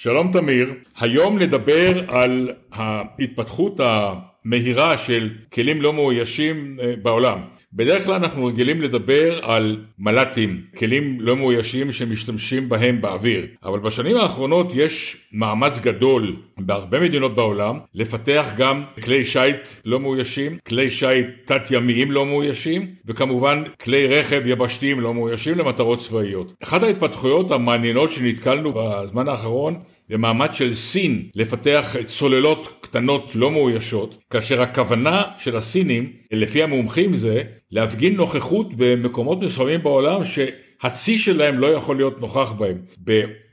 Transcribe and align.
שלום 0.00 0.32
תמיר, 0.32 0.74
היום 1.00 1.38
נדבר 1.38 2.10
על 2.10 2.50
ההתפתחות 2.72 3.80
המהירה 3.80 4.98
של 4.98 5.30
כלים 5.54 5.82
לא 5.82 5.92
מאוישים 5.92 6.76
אה, 6.80 6.94
בעולם. 7.02 7.38
בדרך 7.72 8.04
כלל 8.04 8.14
אנחנו 8.14 8.44
רגילים 8.44 8.82
לדבר 8.82 9.44
על 9.44 9.84
מל"טים, 9.98 10.62
כלים 10.78 11.20
לא 11.20 11.36
מאוישים 11.36 11.92
שמשתמשים 11.92 12.68
בהם 12.68 13.00
באוויר, 13.00 13.46
אבל 13.64 13.78
בשנים 13.78 14.16
האחרונות 14.16 14.72
יש 14.74 15.16
מאמץ 15.32 15.78
גדול 15.78 16.36
בהרבה 16.58 17.00
מדינות 17.00 17.34
בעולם 17.34 17.78
לפתח 17.94 18.46
גם 18.56 18.84
כלי 19.04 19.24
שיט 19.24 19.68
לא 19.84 20.00
מאוישים, 20.00 20.58
כלי 20.68 20.90
שיט 20.90 21.26
תת-ימיים 21.44 22.10
לא 22.10 22.26
מאוישים, 22.26 22.86
וכמובן 23.06 23.62
כלי 23.82 24.06
רכב 24.06 24.42
יבשתיים 24.46 25.00
לא 25.00 25.14
מאוישים 25.14 25.58
למטרות 25.58 25.98
צבאיות. 25.98 26.52
אחת 26.62 26.82
ההתפתחויות 26.82 27.50
המעניינות 27.50 28.12
שנתקלנו 28.12 28.72
בזמן 28.74 29.28
האחרון 29.28 29.74
זה 30.08 30.16
מאמץ 30.16 30.52
של 30.52 30.74
סין 30.74 31.22
לפתח 31.34 31.96
צוללות 32.04 32.77
קטנות 32.90 33.32
לא 33.34 33.50
מאוישות, 33.50 34.18
כאשר 34.30 34.62
הכוונה 34.62 35.22
של 35.38 35.56
הסינים, 35.56 36.12
לפי 36.32 36.62
המומחים 36.62 37.16
זה, 37.16 37.42
להפגין 37.70 38.16
נוכחות 38.16 38.74
במקומות 38.76 39.40
מסוימים 39.40 39.82
בעולם 39.82 40.20
שהצי 40.24 41.18
שלהם 41.18 41.58
לא 41.58 41.66
יכול 41.66 41.96
להיות 41.96 42.20
נוכח 42.20 42.52
בהם. 42.52 42.78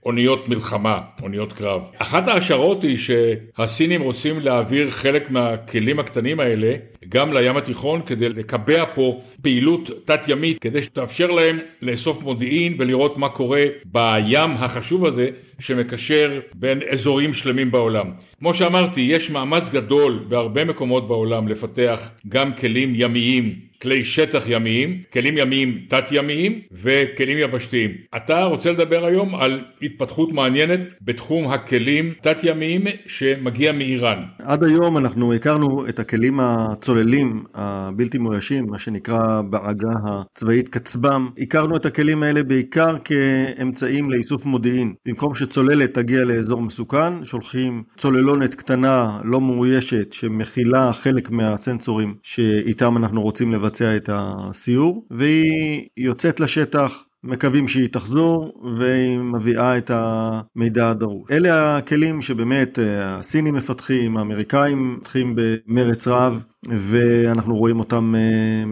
אוניות 0.05 0.49
מלחמה, 0.49 1.01
אוניות 1.21 1.53
קרב. 1.53 1.81
אחת 1.97 2.27
ההשערות 2.27 2.83
היא 2.83 2.97
שהסינים 2.97 4.01
רוצים 4.01 4.39
להעביר 4.39 4.91
חלק 4.91 5.31
מהכלים 5.31 5.99
הקטנים 5.99 6.39
האלה 6.39 6.75
גם 7.09 7.33
לים 7.33 7.57
התיכון 7.57 8.01
כדי 8.01 8.29
לקבע 8.29 8.85
פה 8.95 9.21
פעילות 9.41 9.89
תת-ימית 10.05 10.59
כדי 10.61 10.81
שתאפשר 10.81 11.31
להם 11.31 11.59
לאסוף 11.81 12.23
מודיעין 12.23 12.75
ולראות 12.79 13.17
מה 13.17 13.29
קורה 13.29 13.63
בים 13.85 14.51
החשוב 14.55 15.05
הזה 15.05 15.29
שמקשר 15.59 16.39
בין 16.53 16.79
אזורים 16.91 17.33
שלמים 17.33 17.71
בעולם. 17.71 18.11
כמו 18.39 18.53
שאמרתי, 18.53 19.01
יש 19.01 19.31
מאמץ 19.31 19.69
גדול 19.69 20.25
בהרבה 20.27 20.65
מקומות 20.65 21.07
בעולם 21.07 21.47
לפתח 21.47 22.09
גם 22.27 22.53
כלים 22.53 22.93
ימיים 22.95 23.65
כלי 23.81 24.03
שטח 24.03 24.43
ימיים, 24.47 25.01
כלים 25.13 25.37
ימיים 25.37 25.77
תת-ימיים 25.87 26.59
וכלים 26.71 27.37
יבשתיים. 27.37 27.91
אתה 28.15 28.43
רוצה 28.43 28.71
לדבר 28.71 29.05
היום 29.05 29.35
על 29.35 29.61
התפתחות 29.95 30.33
מעניינת 30.33 30.79
בתחום 31.01 31.47
הכלים 31.47 32.13
תת-ימיים 32.21 32.83
שמגיע 33.05 33.71
מאיראן. 33.71 34.23
עד 34.41 34.63
היום 34.63 34.97
אנחנו 34.97 35.33
הכרנו 35.33 35.87
את 35.89 35.99
הכלים 35.99 36.39
הצוללים 36.39 37.43
הבלתי 37.53 38.17
מאוישים, 38.17 38.65
מה 38.69 38.79
שנקרא 38.79 39.41
בעגה 39.49 39.91
הצבאית 40.05 40.69
קצב"ם. 40.69 41.29
הכרנו 41.37 41.75
את 41.75 41.85
הכלים 41.85 42.23
האלה 42.23 42.43
בעיקר 42.43 42.97
כאמצעים 43.03 44.11
לאיסוף 44.11 44.45
מודיעין. 44.45 44.93
במקום 45.05 45.35
שצוללת 45.35 45.93
תגיע 45.93 46.23
לאזור 46.23 46.61
מסוכן, 46.61 47.23
שולחים 47.23 47.83
צוללונת 47.97 48.55
קטנה 48.55 49.19
לא 49.23 49.41
מאוישת 49.41 50.13
שמכילה 50.13 50.93
חלק 50.93 51.31
מהסנסורים 51.31 52.15
שאיתם 52.23 52.97
אנחנו 52.97 53.21
רוצים 53.21 53.53
לבצע. 53.53 53.95
את 53.95 54.09
הסיור, 54.13 55.05
והיא 55.11 55.87
יוצאת 55.97 56.39
לשטח, 56.39 57.03
מקווים 57.25 57.67
שהיא 57.67 57.89
תחזור 57.91 58.61
והיא 58.77 59.19
מביאה 59.19 59.77
את 59.77 59.91
המידע 59.93 60.89
הדרוש. 60.89 61.31
אלה 61.31 61.77
הכלים 61.77 62.21
שבאמת 62.21 62.79
אה, 62.79 63.17
הסינים 63.17 63.53
מפתחים, 63.53 64.17
האמריקאים 64.17 64.97
מפתחים 64.97 65.35
במרץ 65.35 66.07
רב. 66.07 66.43
ואנחנו 66.69 67.55
רואים 67.55 67.79
אותם 67.79 68.13
אה, 68.15 68.63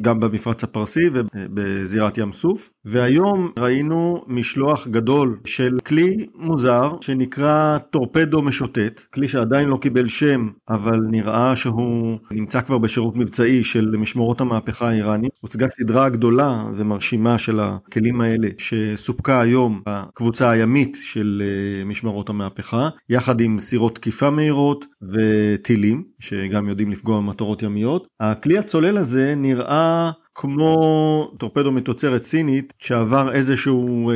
גם 0.00 0.20
במפרץ 0.20 0.64
הפרסי 0.64 1.08
ובזירת 1.12 2.18
ים 2.18 2.32
סוף. 2.32 2.70
והיום 2.84 3.50
ראינו 3.58 4.24
משלוח 4.28 4.88
גדול 4.88 5.38
של 5.44 5.78
כלי 5.86 6.26
מוזר 6.34 6.92
שנקרא 7.00 7.78
טורפדו 7.78 8.42
משוטט, 8.42 9.00
כלי 9.14 9.28
שעדיין 9.28 9.68
לא 9.68 9.76
קיבל 9.76 10.06
שם, 10.08 10.48
אבל 10.70 10.98
נראה 11.10 11.56
שהוא 11.56 12.18
נמצא 12.30 12.60
כבר 12.60 12.78
בשירות 12.78 13.16
מבצעי 13.16 13.64
של 13.64 13.94
משמורות 13.98 14.40
המהפכה 14.40 14.88
האיראנית. 14.88 15.32
הוצגה 15.40 15.68
סדרה 15.68 16.08
גדולה 16.08 16.64
ומרשימה 16.74 17.38
של 17.38 17.60
הכלים 17.60 18.20
האלה 18.20 18.48
שסופקה 18.58 19.40
היום 19.40 19.82
בקבוצה 19.88 20.50
הימית 20.50 20.96
של 21.00 21.42
אה, 21.44 21.84
משמרות 21.84 22.28
המהפכה, 22.28 22.88
יחד 23.08 23.40
עם 23.40 23.58
סירות 23.58 23.94
תקיפה 23.94 24.30
מהירות 24.30 24.84
וטילים, 25.02 26.02
שגם 26.20 26.68
יודעים 26.68 26.90
לפגוע 26.90 27.16
במטרות. 27.16 27.41
מטרות 27.42 27.62
ימיות. 27.62 28.06
הכלי 28.20 28.58
הצולל 28.58 28.96
הזה 28.96 29.34
נראה 29.36 30.10
כמו 30.34 31.30
טורפדו 31.38 31.72
מתוצרת 31.72 32.22
סינית 32.22 32.72
שעבר 32.78 33.32
איזשהו 33.32 34.10
אה, 34.10 34.14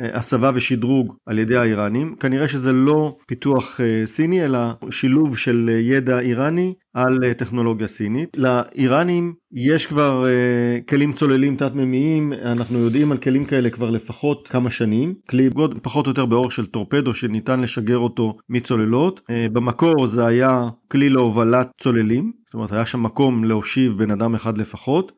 אה, 0.00 0.18
הסבה 0.18 0.50
ושדרוג 0.54 1.14
על 1.26 1.38
ידי 1.38 1.56
האיראנים. 1.56 2.16
כנראה 2.20 2.48
שזה 2.48 2.72
לא 2.72 3.16
פיתוח 3.26 3.80
אה, 3.80 4.02
סיני 4.06 4.44
אלא 4.44 4.58
שילוב 4.90 5.38
של 5.38 5.70
אה, 5.72 5.78
ידע 5.78 6.18
איראני 6.18 6.74
על 6.94 7.18
אה, 7.24 7.34
טכנולוגיה 7.34 7.88
סינית. 7.88 8.36
לאיראנים 8.36 9.34
יש 9.52 9.86
כבר 9.86 10.26
אה, 10.26 10.80
כלים 10.88 11.12
צוללים 11.12 11.56
תת-מימיים, 11.56 12.32
אנחנו 12.32 12.78
יודעים 12.78 13.12
על 13.12 13.18
כלים 13.18 13.44
כאלה 13.44 13.70
כבר 13.70 13.90
לפחות 13.90 14.48
כמה 14.48 14.70
שנים. 14.70 15.14
כלי 15.30 15.48
גוד 15.48 15.78
פחות 15.82 16.06
או 16.06 16.10
יותר 16.10 16.26
באורך 16.26 16.52
של 16.52 16.66
טורפדו 16.66 17.14
שניתן 17.14 17.60
לשגר 17.60 17.98
אותו 17.98 18.36
מצוללות. 18.48 19.20
אה, 19.30 19.46
במקור 19.52 20.06
זה 20.06 20.26
היה 20.26 20.68
כלי 20.88 21.08
להובלת 21.08 21.68
צוללים. 21.80 22.42
זאת 22.52 22.54
אומרת 22.54 22.72
היה 22.72 22.86
שם 22.86 23.02
מקום 23.02 23.44
להושיב 23.44 23.98
בן 23.98 24.10
אדם 24.10 24.34
אחד 24.34 24.58
לפחות 24.58 25.12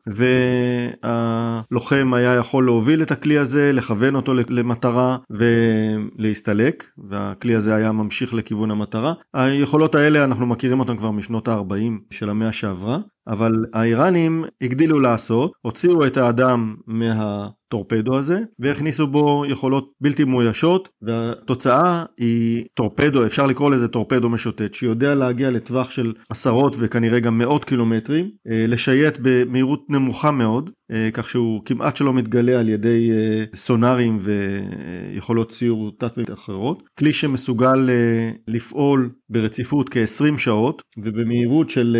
והלוחם 1.03 2.13
היה 2.13 2.35
יכול 2.35 2.65
להוביל 2.65 3.01
את 3.01 3.11
הכלי 3.11 3.37
הזה 3.37 3.71
לכוון 3.73 4.15
אותו 4.15 4.33
למטרה 4.49 5.17
ולהסתלק 5.29 6.83
והכלי 7.09 7.55
הזה 7.55 7.75
היה 7.75 7.91
ממשיך 7.91 8.33
לכיוון 8.33 8.71
המטרה. 8.71 9.13
היכולות 9.33 9.95
האלה 9.95 10.23
אנחנו 10.23 10.45
מכירים 10.45 10.79
אותן 10.79 10.97
כבר 10.97 11.11
משנות 11.11 11.47
ה-40 11.47 11.64
של 12.11 12.29
המאה 12.29 12.51
שעברה 12.51 12.99
אבל 13.27 13.65
האיראנים 13.73 14.43
הגדילו 14.61 14.99
לעשות, 14.99 15.51
הוציאו 15.61 16.05
את 16.05 16.17
האדם 16.17 16.75
מהטורפדו 16.87 18.17
הזה 18.17 18.39
והכניסו 18.59 19.07
בו 19.07 19.45
יכולות 19.49 19.91
בלתי 20.01 20.23
מאוישות 20.23 20.89
והתוצאה 21.01 22.03
היא 22.17 22.65
טורפדו, 22.73 23.25
אפשר 23.25 23.45
לקרוא 23.45 23.71
לזה 23.71 23.87
טורפדו 23.87 24.29
משוטט, 24.29 24.73
שיודע 24.73 25.15
להגיע 25.15 25.51
לטווח 25.51 25.91
של 25.91 26.13
עשרות 26.29 26.75
וכנראה 26.79 27.19
גם 27.19 27.37
מאות 27.37 27.65
קילומטרים, 27.65 28.29
אה, 28.51 28.65
לשייט 28.67 29.17
במהירות 29.21 29.85
נמוכה 29.89 30.31
מאוד, 30.31 30.69
אה, 30.91 31.09
כך 31.13 31.29
שהוא 31.29 31.61
כמעט 31.65 31.95
שלא 31.95 32.13
מתגלה 32.13 32.59
על 32.59 32.69
ידי 32.69 33.11
אה, 33.11 33.43
סונארים 33.55 34.17
ויכולות 34.21 35.51
ציור 35.51 35.91
תת 35.99 36.31
אחרות. 36.33 36.83
כלי 36.99 37.13
שמסוגל 37.13 37.89
לפעול 38.47 39.09
ברציפות 39.29 39.89
כ-20 39.89 40.37
שעות 40.37 40.81
ובמהירות 40.97 41.69
של 41.69 41.97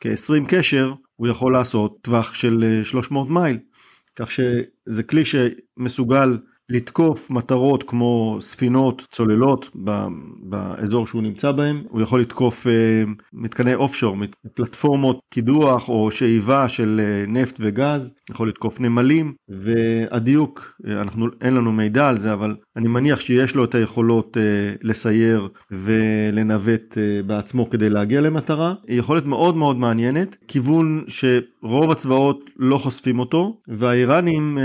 כ-20 0.00 0.44
קשר, 0.48 0.92
הוא 1.16 1.28
יכול 1.28 1.52
לעשות 1.52 1.98
טווח 2.02 2.34
של 2.34 2.80
300 2.84 3.28
אה, 3.28 3.32
מייל. 3.32 3.58
כך 4.16 4.30
שזה 4.30 5.02
כלי 5.02 5.22
שמסוגל 5.24 6.38
לתקוף 6.68 7.30
מטרות 7.30 7.82
כמו 7.82 8.36
ספינות, 8.40 9.06
צוללות 9.10 9.70
באזור 10.42 11.06
שהוא 11.06 11.22
נמצא 11.22 11.52
בהם, 11.52 11.82
הוא 11.88 12.00
יכול 12.00 12.20
לתקוף 12.20 12.66
אה, 12.66 13.02
מתקני 13.32 13.74
אופשור, 13.74 14.16
פלטפורמות 14.54 15.20
קידוח 15.30 15.88
או 15.88 16.10
שאיבה 16.10 16.68
של 16.68 17.00
אה, 17.04 17.24
נפט 17.28 17.56
וגז, 17.60 18.12
יכול 18.30 18.48
לתקוף 18.48 18.80
נמלים, 18.80 19.32
והדיוק, 19.48 20.74
אה, 20.86 21.02
אנחנו, 21.02 21.26
אין 21.40 21.54
לנו 21.54 21.72
מידע 21.72 22.08
על 22.08 22.18
זה, 22.18 22.32
אבל 22.32 22.56
אני 22.76 22.88
מניח 22.88 23.20
שיש 23.20 23.54
לו 23.54 23.64
את 23.64 23.74
היכולות 23.74 24.36
לסייר 24.82 25.48
ולנווט 25.70 26.98
בעצמו 27.26 27.70
כדי 27.70 27.90
להגיע 27.90 28.20
למטרה. 28.20 28.74
היא 28.88 28.98
יכולת 28.98 29.26
מאוד 29.26 29.56
מאוד 29.56 29.76
מעניינת, 29.76 30.36
כיוון 30.48 31.04
שרוב 31.08 31.90
הצבאות 31.90 32.50
לא 32.56 32.78
חושפים 32.78 33.18
אותו, 33.18 33.60
והאיראנים 33.68 34.58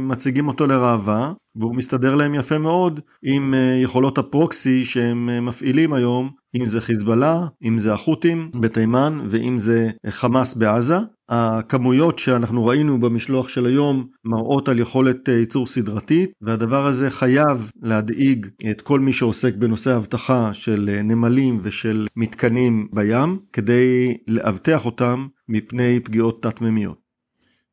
מציגים 0.00 0.48
אותו 0.48 0.66
לראווה. 0.66 1.32
והוא 1.56 1.74
מסתדר 1.74 2.14
להם 2.14 2.34
יפה 2.34 2.58
מאוד 2.58 3.00
עם 3.22 3.54
אה, 3.54 3.80
יכולות 3.82 4.18
הפרוקסי 4.18 4.84
שהם 4.84 5.28
אה, 5.28 5.40
מפעילים 5.40 5.92
היום, 5.92 6.30
אם 6.54 6.66
זה 6.66 6.80
חיזבאללה, 6.80 7.46
אם 7.64 7.78
זה 7.78 7.94
החות'ים 7.94 8.50
בתימן 8.60 9.20
ואם 9.28 9.58
זה 9.58 9.90
אה, 10.06 10.10
חמאס 10.10 10.54
בעזה. 10.54 10.98
הכמויות 11.30 12.18
שאנחנו 12.18 12.66
ראינו 12.66 13.00
במשלוח 13.00 13.48
של 13.48 13.66
היום 13.66 14.06
מראות 14.24 14.68
על 14.68 14.78
יכולת 14.78 15.28
ייצור 15.28 15.66
סדרתית 15.66 16.30
והדבר 16.42 16.86
הזה 16.86 17.10
חייב 17.10 17.70
להדאיג 17.82 18.46
את 18.70 18.80
כל 18.80 19.00
מי 19.00 19.12
שעוסק 19.12 19.54
בנושא 19.54 19.96
אבטחה 19.96 20.50
של 20.52 21.00
נמלים 21.04 21.60
ושל 21.62 22.06
מתקנים 22.16 22.88
בים 22.92 23.38
כדי 23.52 24.16
לאבטח 24.28 24.86
אותם 24.86 25.26
מפני 25.48 26.00
פגיעות 26.00 26.42
תת-מימיות. 26.42 26.98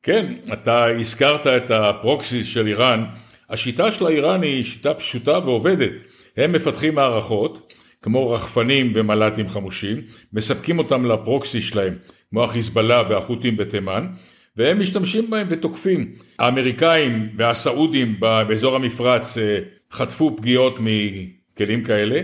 כן, 0.04 0.34
אתה 0.54 0.86
הזכרת 1.00 1.48
את 1.48 1.72
הפרוקסי 1.72 2.44
של 2.44 2.68
איראן 2.68 3.04
השיטה 3.50 3.92
של 3.92 4.06
האיראני 4.06 4.48
היא 4.48 4.64
שיטה 4.64 4.94
פשוטה 4.94 5.40
ועובדת. 5.40 5.94
הם 6.38 6.52
מפתחים 6.52 6.96
מערכות, 6.96 7.74
כמו 8.02 8.32
רחפנים 8.32 8.92
ומל"טים 8.96 9.48
חמושים, 9.48 10.02
מספקים 10.34 10.80
אותם 10.80 11.06
לפרוקסי 11.06 11.62
שלהם, 11.62 11.94
כמו 12.30 12.44
החיזבאללה 12.44 13.02
והחות'ים 13.10 13.58
בתימן, 13.58 14.08
והם 14.58 14.80
משתמשים 14.80 15.30
בהם 15.30 15.48
ותוקפים. 15.50 16.14
האמריקאים 16.40 17.30
והסעודים 17.38 18.20
באזור 18.20 18.76
המפרץ 18.76 19.38
אה, 19.38 19.60
חטפו 19.92 20.38
פגיעות 20.38 20.80
כלים 21.58 21.84
כאלה 21.84 22.22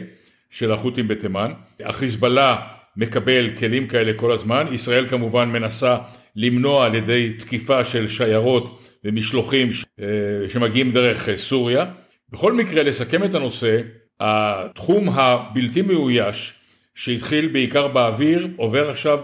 של 0.50 0.72
החות'ים 0.72 1.08
בתימן. 1.08 1.52
החיזבאללה 1.84 2.56
מקבל 2.98 3.50
כלים 3.60 3.88
כאלה 3.88 4.14
כל 4.14 4.32
הזמן, 4.32 4.66
ישראל 4.72 5.08
כמובן 5.08 5.50
מנסה 5.50 5.98
למנוע 6.36 6.86
על 6.86 6.96
ידי 6.96 7.34
תקיפה 7.40 7.84
של 7.84 8.08
שיירות 8.08 8.80
ומשלוחים 9.04 9.70
אה, 10.00 10.06
שמגיעים 10.50 10.92
דרך 10.92 11.30
סוריה. 11.36 11.86
בכל 12.30 12.54
מקרה, 12.54 12.84
לסכם 12.84 13.24
את 13.24 13.36
הנושא, 13.36 13.82
התחום 14.20 15.10
הבלתי 15.10 15.82
מאויש 15.82 16.54
שהתחיל 16.96 17.48
בעיקר 17.48 17.88
באוויר 17.88 18.48
עובר 18.58 18.90
עכשיו 18.90 19.20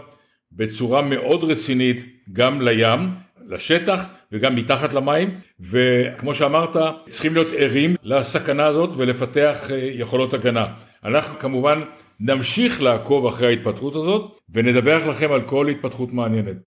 בצורה 0.52 1.02
מאוד 1.02 1.44
רצינית 1.44 2.06
גם 2.34 2.62
לים, 2.62 3.00
לשטח 3.48 4.06
וגם 4.32 4.56
מתחת 4.56 4.94
למים 4.94 5.30
וכמו 5.60 6.36
שאמרת 6.36 6.78
צריכים 7.10 7.34
להיות 7.34 7.48
ערים 7.58 7.96
לסכנה 8.04 8.66
הזאת 8.66 8.90
ולפתח 8.98 9.72
אה, 9.72 9.90
יכולות 9.94 10.34
הגנה. 10.34 10.68
אנחנו 11.04 11.40
כמובן 11.40 11.82
נמשיך 12.20 12.82
לעקוב 12.82 13.26
אחרי 13.26 13.48
ההתפתחות 13.48 13.96
הזאת 13.96 14.40
ונדווח 14.54 15.06
לכם 15.06 15.32
על 15.32 15.42
כל 15.42 15.68
התפתחות 15.68 16.14
מעניינת. 16.14 16.56